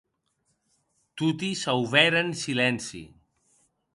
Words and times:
Toti 1.15 1.49
sauvèren 1.63 2.29
silenci. 2.41 3.03